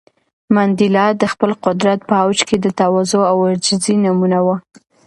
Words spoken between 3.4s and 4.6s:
عاجزۍ نمونه و.